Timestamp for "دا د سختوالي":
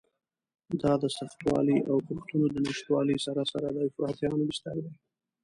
0.81-1.77